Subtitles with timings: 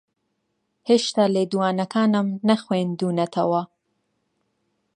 [0.89, 3.61] ھێشتا لێدوانەکانم نەخوێندوونەتەوە.